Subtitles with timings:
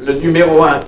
[0.00, 0.80] le numéro 1.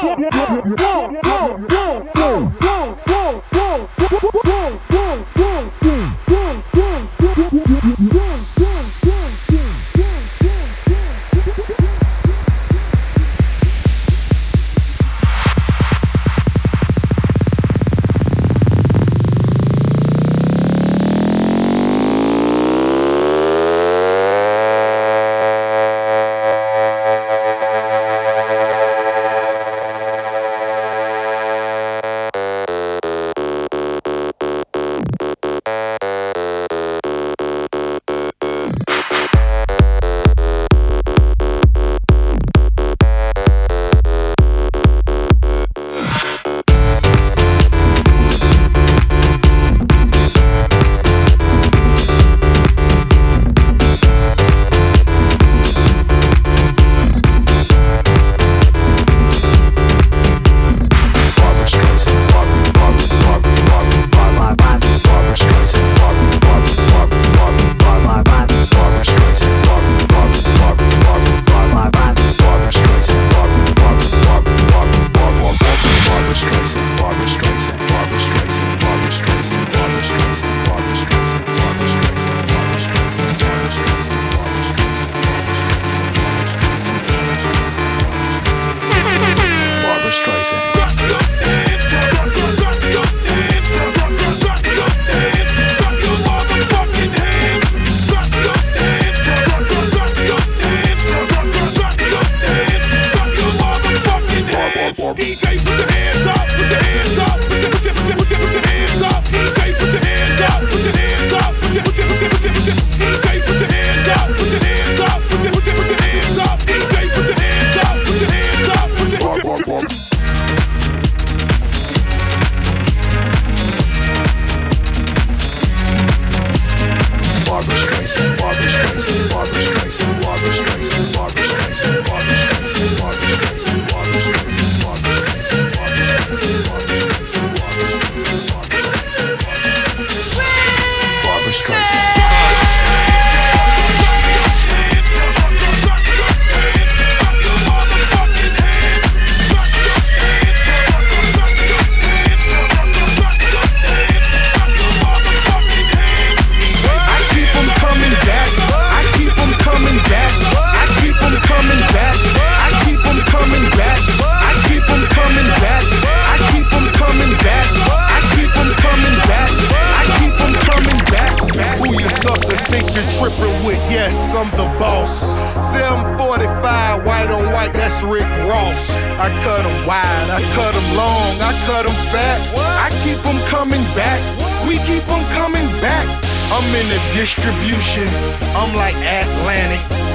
[0.00, 0.59] one, one,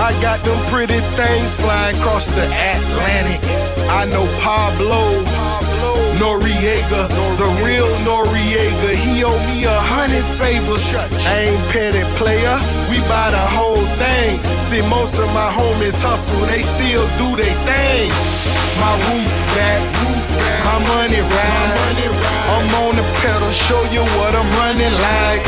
[0.05, 3.41] I got them pretty things flying across the Atlantic.
[3.89, 5.01] I know Pablo,
[6.21, 7.09] Noriega,
[7.41, 8.93] the real Noriega.
[8.93, 10.93] He owe me a hundred favors.
[10.93, 12.53] I ain't petty player.
[12.85, 14.37] We buy the whole thing.
[14.61, 16.37] See, most of my homies hustle.
[16.53, 18.13] They still do their thing.
[18.77, 19.81] My roof back,
[20.69, 21.97] my money ride.
[22.53, 25.41] I'm on the pedal, show you what I'm running like.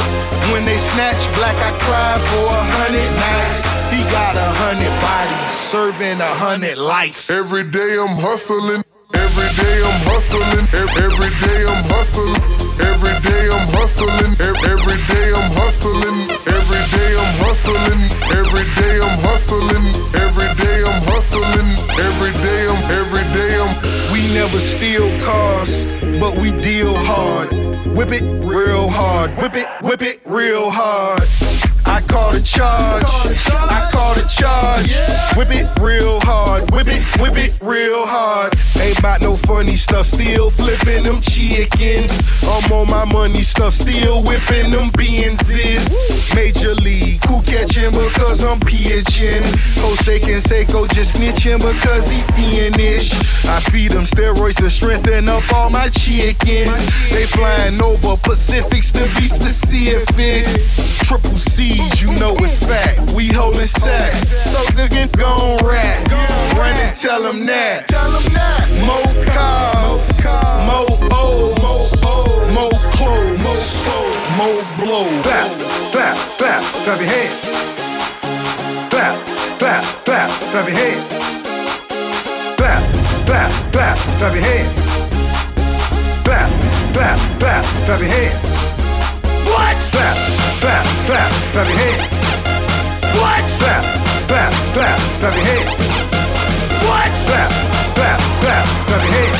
[0.49, 3.76] When they snatch black, I cry for a hundred nights.
[7.29, 8.83] Every day I'm hustling.
[9.13, 10.63] Every day I'm hustling.
[10.73, 12.33] Every day I'm hustling.
[12.79, 14.31] Every day I'm hustling.
[14.39, 16.17] Every day I'm hustling.
[16.45, 17.97] Every day I'm hustling.
[18.31, 19.83] Every day I'm hustling.
[20.15, 21.67] Every day I'm hustling.
[21.97, 22.81] Every day I'm.
[23.01, 23.73] Every day I'm.
[24.13, 27.51] We never steal cars, but we deal hard.
[27.97, 29.35] Whip it real hard.
[29.41, 31.56] Whip it, whip it real hard.
[31.87, 33.03] I call the charge.
[33.03, 34.93] I call the charge.
[35.35, 36.69] Whip it real hard.
[36.71, 38.53] Whip it, whip it real hard.
[38.79, 40.05] Ain't about no funny stuff.
[40.05, 42.43] Still flipping them chickens.
[42.43, 43.73] I'm on my money stuff.
[43.73, 45.43] Still whipping them beans.
[46.35, 47.19] Major league.
[47.27, 47.66] Who catching
[48.17, 49.45] because I'm pitching?
[49.77, 53.13] Jose Canseco just snitching because he fiendish.
[53.45, 56.73] I feed them steroids to strengthen up all my chickens.
[57.13, 60.49] They flying over Pacifics to be specific.
[61.05, 63.13] Triple C's, you know it's fact.
[63.13, 64.13] We holding sack.
[64.49, 66.09] So good get gon' rap.
[66.57, 67.85] Run and tell them that.
[68.81, 70.25] More cars,
[70.65, 71.61] more O's,
[72.49, 73.57] more clothes,
[74.37, 75.05] more blow.
[75.21, 75.49] Bap,
[75.93, 77.76] bap, bap, grab your head
[80.57, 80.97] clap your head.
[82.57, 82.83] Clap,
[83.27, 84.65] clap, clap, clap your head.
[86.25, 86.49] Clap,
[86.93, 88.33] clap, clap, clap your head.
[89.45, 89.77] What?
[89.93, 90.17] Clap,
[90.61, 91.99] clap, clap, clap your head.
[93.21, 93.45] What?
[93.61, 93.83] Clap,
[94.27, 95.67] clap, clap, clap your head.
[96.89, 97.13] What?
[97.27, 97.51] Clap,
[97.93, 99.33] clap, clap, clap your head.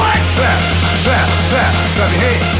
[0.00, 0.22] What?
[0.36, 0.60] Clap,
[1.04, 2.59] clap, clap, clap your head.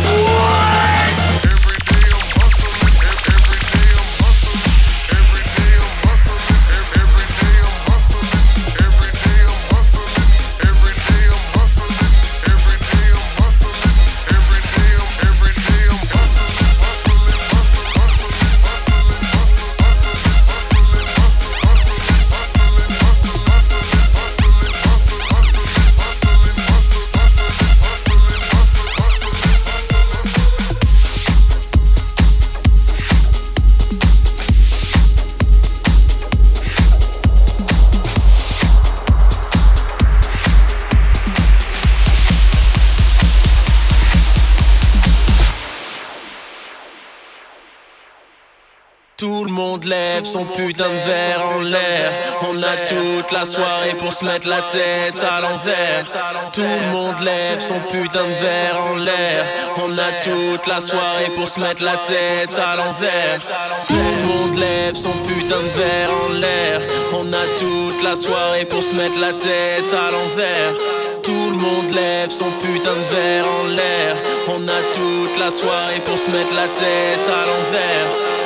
[50.27, 52.13] Son putain de verre en l'air.
[52.43, 56.05] On a toute la soirée pour se mettre la tête à l'envers.
[56.53, 59.45] Tout le monde lève son putain de verre en l'air.
[59.79, 63.41] On a toute la soirée pour se mettre la tête à l'envers.
[63.89, 66.81] Tout le monde lève son putain de verre en l'air.
[67.13, 70.75] On a toute la soirée pour se mettre la tête à l'envers.
[71.23, 74.17] Tout le monde lève son putain de verre en l'air.
[74.49, 78.40] On a toute la soirée pour se mettre la tête à l'envers.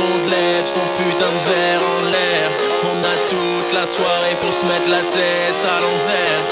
[0.00, 2.48] Tout le monde lève son putain de verre en l'air.
[2.90, 6.42] On a toute la soirée pour se mettre la tête à l'envers.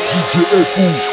[0.09, 1.12] DJ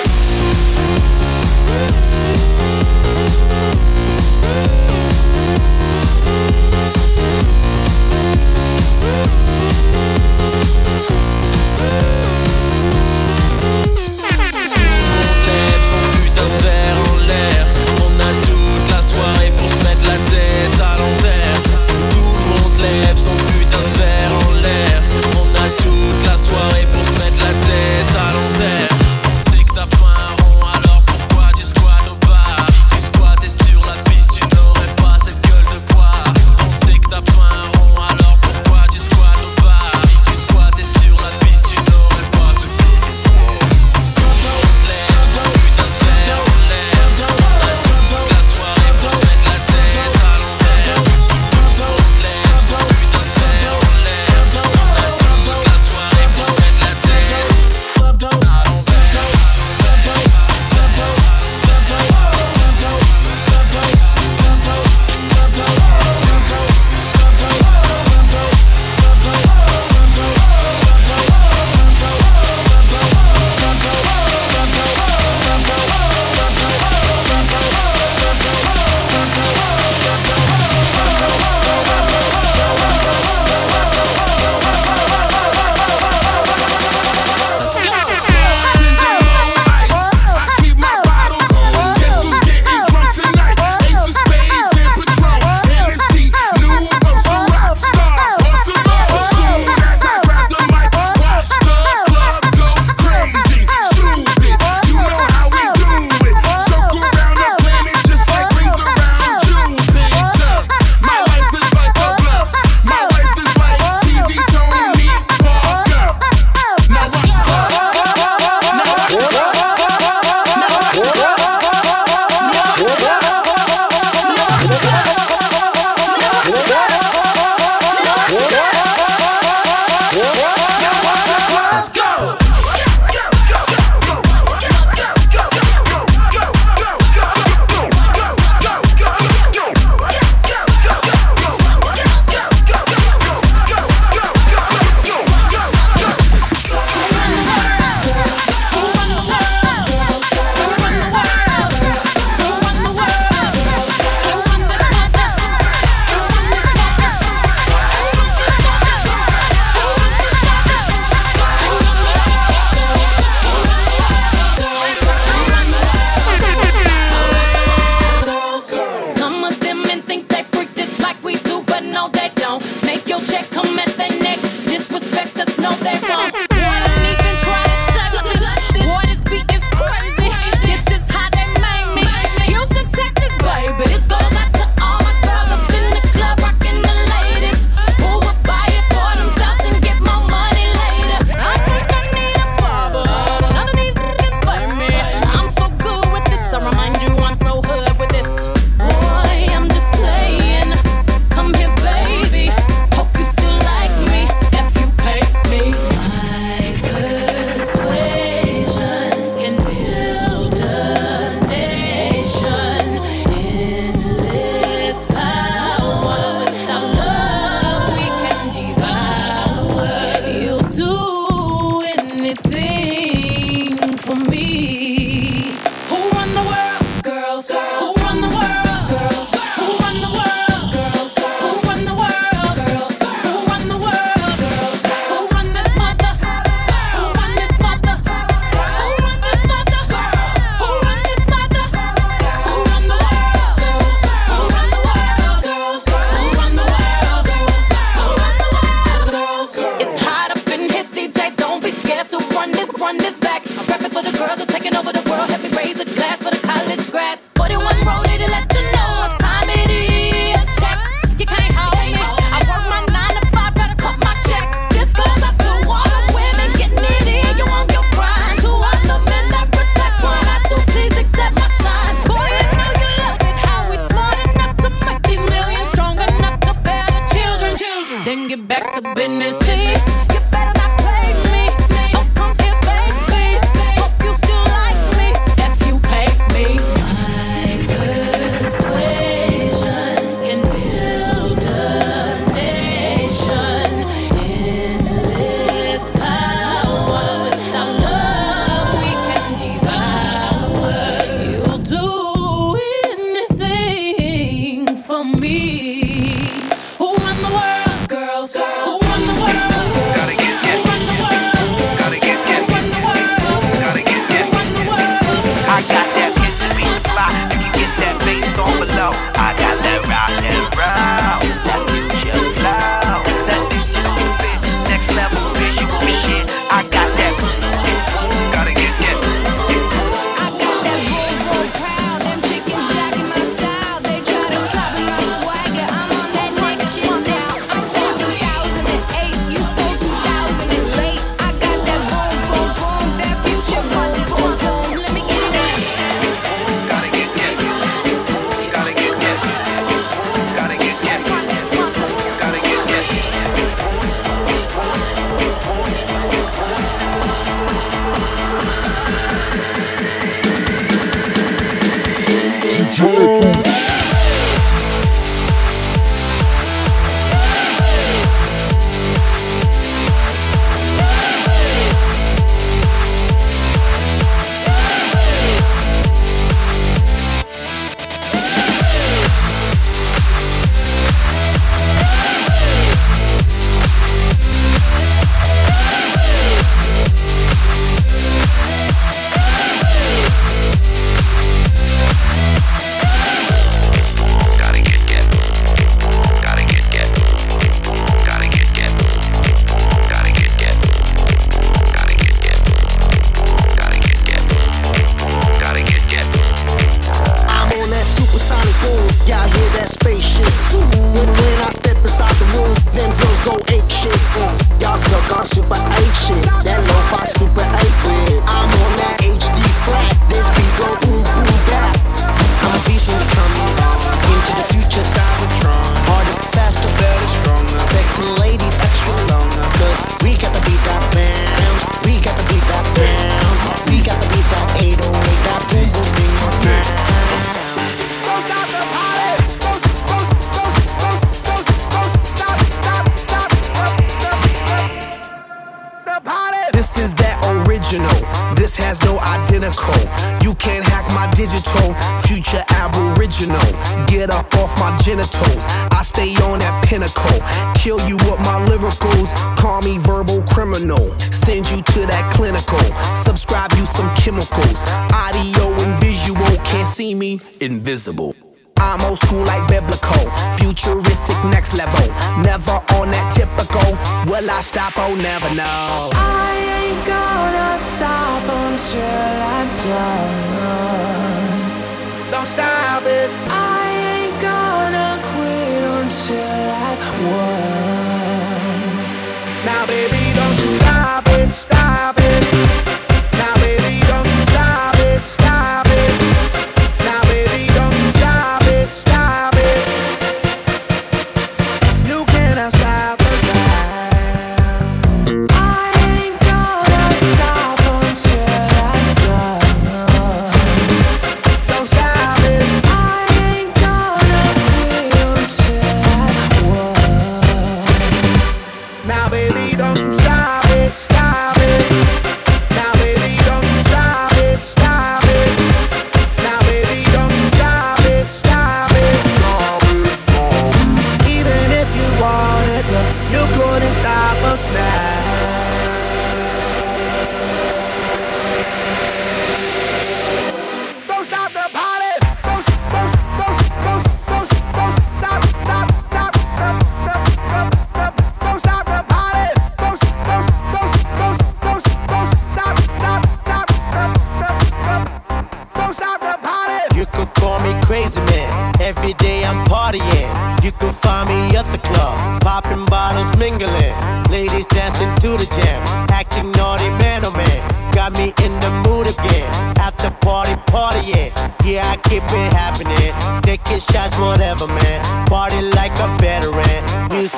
[457.60, 459.12] kill you with my lyricals.
[459.36, 462.64] Call me verbal criminal, send you to that clinical.
[463.04, 464.64] Subscribe you some chemicals,
[464.96, 466.32] audio and visual.
[466.44, 468.16] Can't see me, invisible.
[468.56, 470.04] I'm old school like biblical,
[470.36, 471.86] futuristic next level.
[472.24, 473.68] Never on that typical.
[474.10, 474.72] Will I stop?
[474.76, 475.90] Oh, never know.
[475.92, 476.32] I
[476.64, 479.99] ain't gonna stop until I'm done.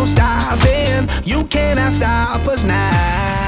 [0.00, 3.39] no stopping, you cannot stop us now.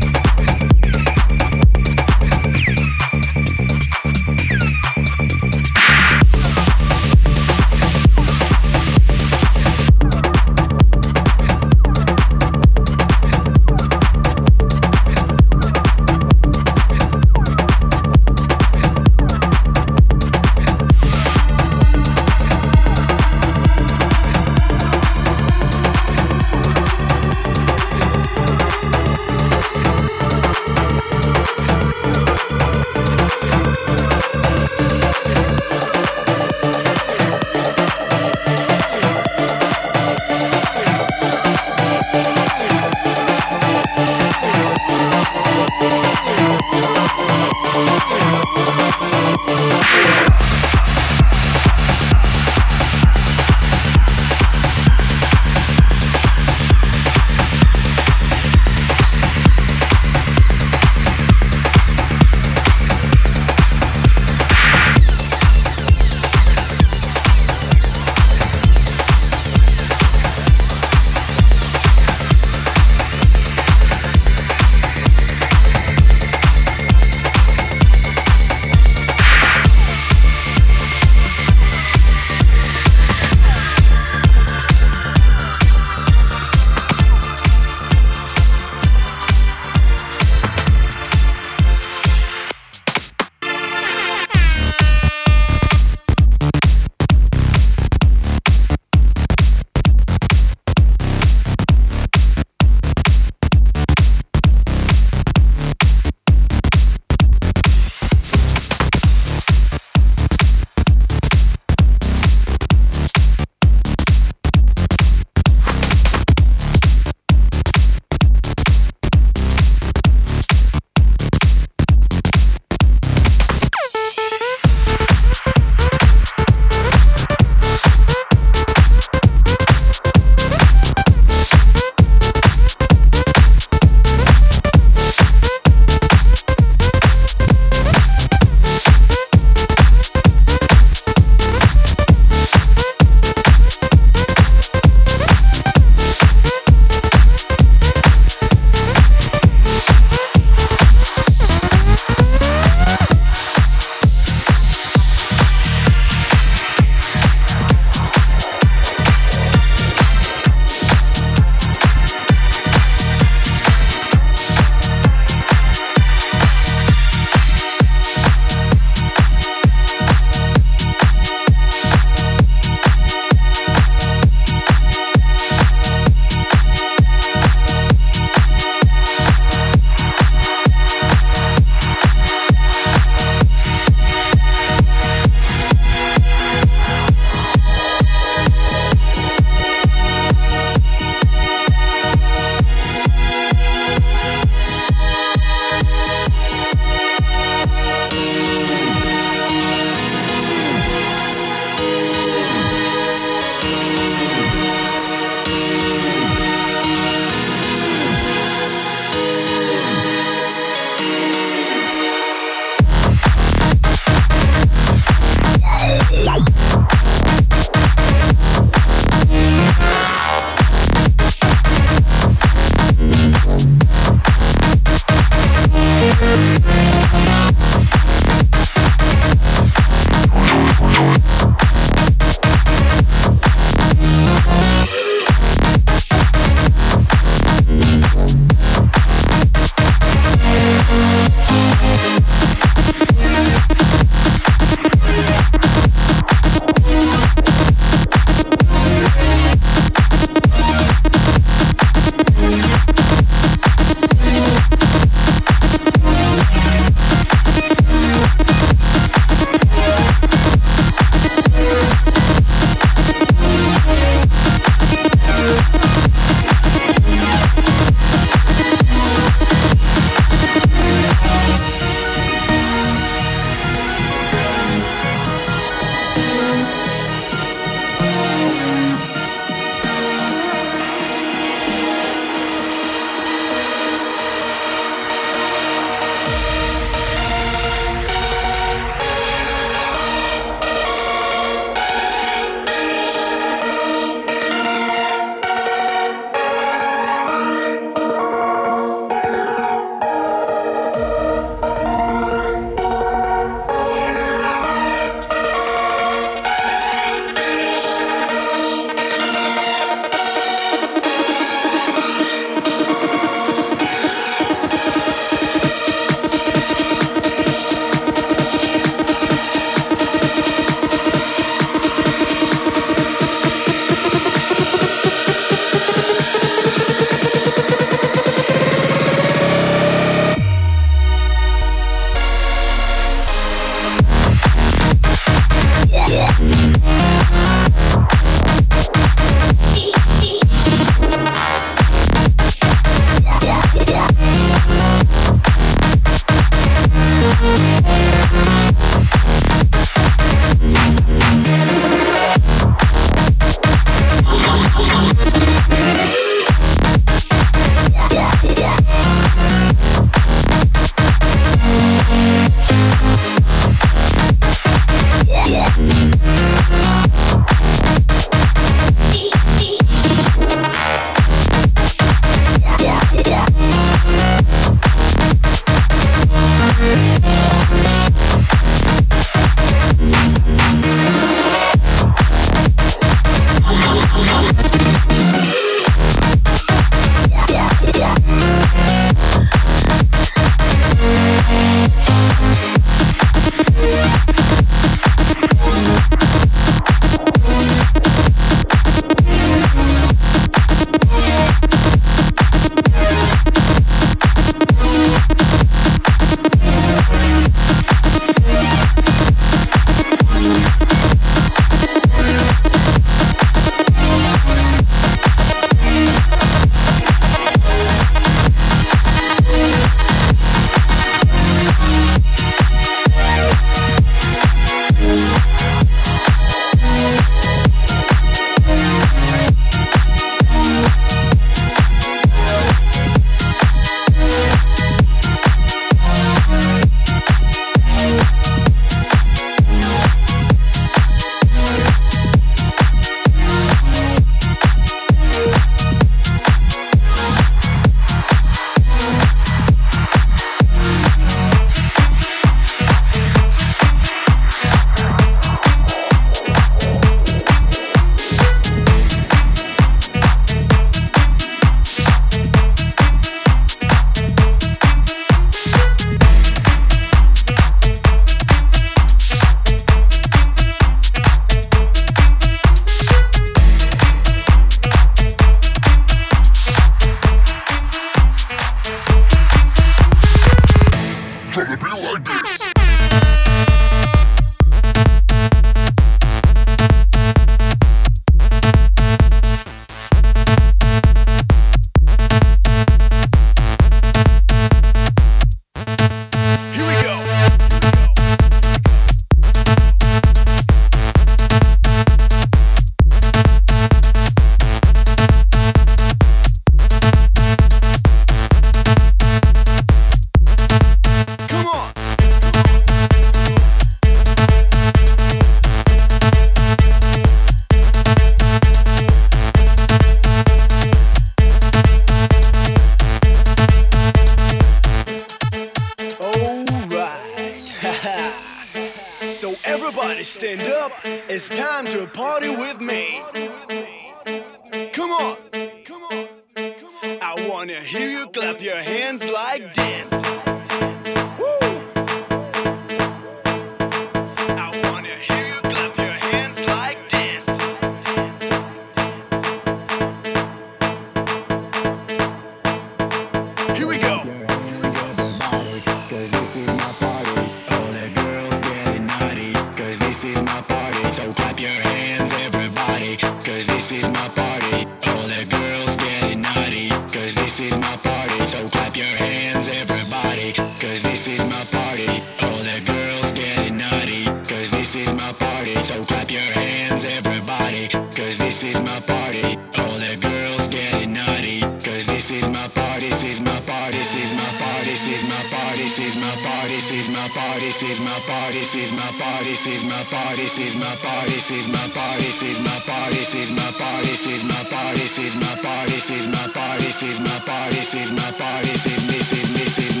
[575.01, 577.87] is my party, so clap your hands everybody,
[578.17, 579.57] cause this is my party.
[579.81, 584.13] All the girls getting naughty, cause this is my party, this is my party, this
[584.23, 587.65] is my party, this is my party, this is my party, this is my party,
[587.65, 591.85] this is my party, this is my party, this is my party, this is my
[591.97, 594.45] party, this is my party, this is my party, this is my party, this is
[594.45, 597.93] my party, this is my party, this is my party, this is my party, this
[597.95, 600.00] is my party, this is this is this is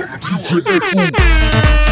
[0.00, 1.89] Think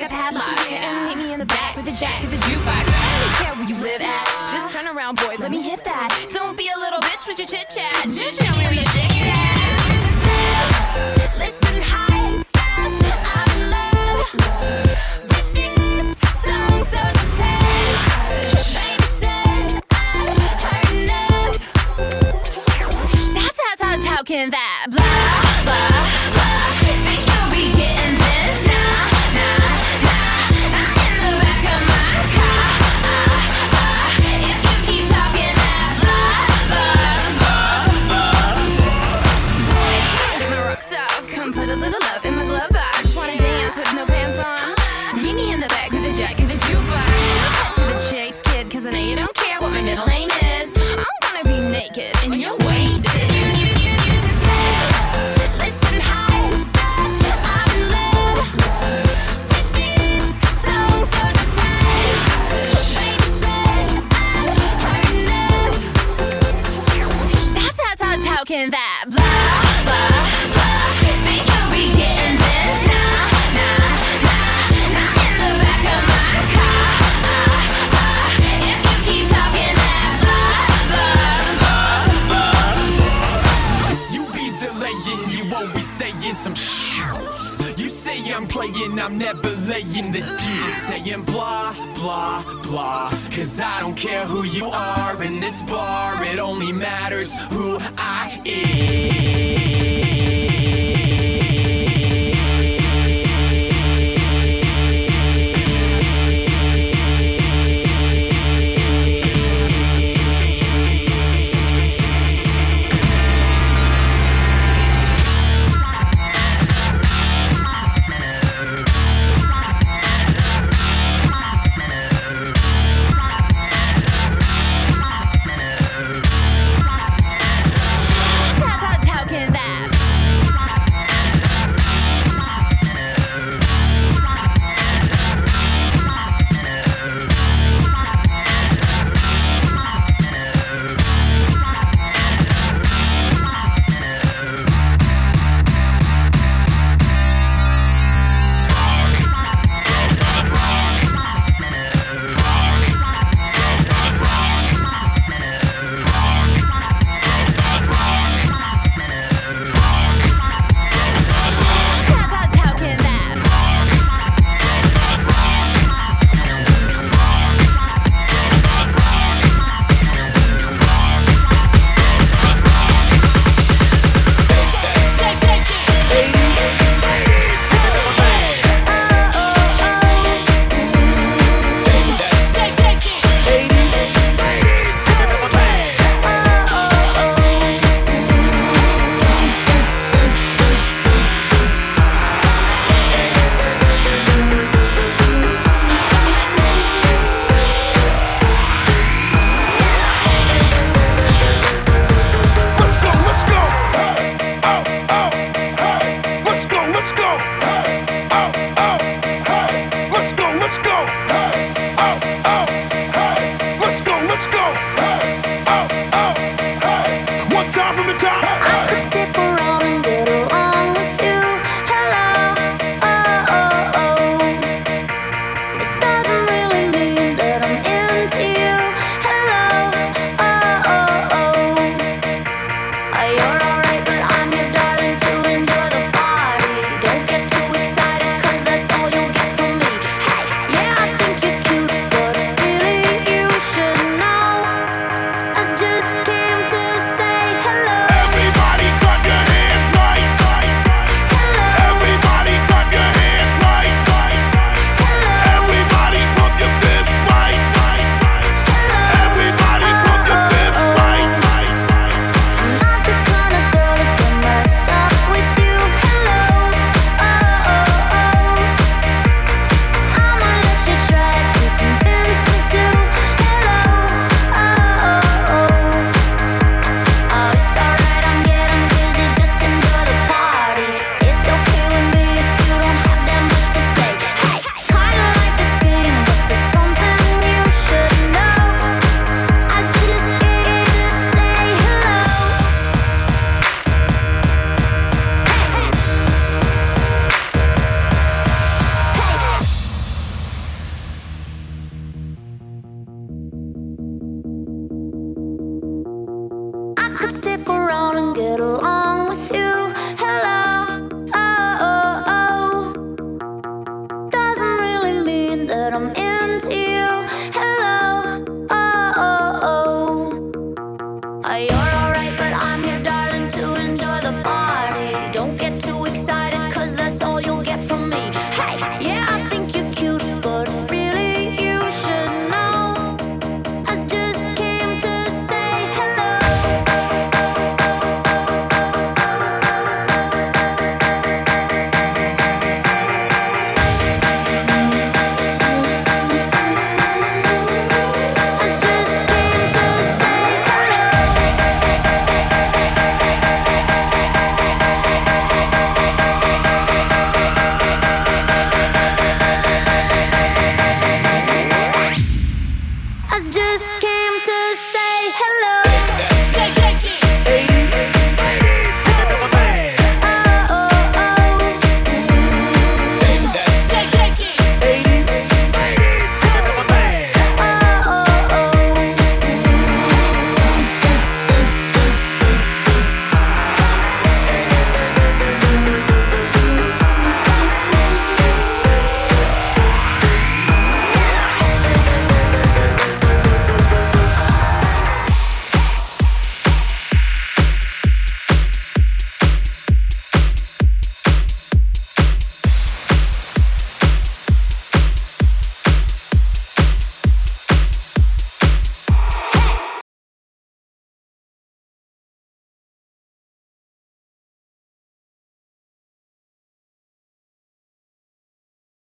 [0.00, 0.72] like a padlock.
[0.72, 2.66] And meet me in the back with the jack of the jukebox.
[2.66, 4.48] I don't really care where you live at.
[4.50, 6.28] Just turn around, boy, let me hit that.
[6.32, 8.04] Don't be a little bitch with your chit chat.
[8.04, 9.09] Just show me where your dick's